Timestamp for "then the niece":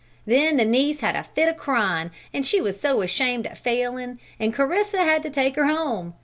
0.25-1.01